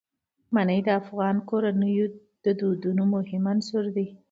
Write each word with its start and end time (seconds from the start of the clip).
منی 0.53 0.79
د 0.85 0.89
افغان 1.01 1.35
کورنیو 1.49 2.05
د 2.45 2.45
دودونو 2.59 3.03
مهم 3.15 3.43
عنصر 3.53 3.83
دی. 3.95 4.07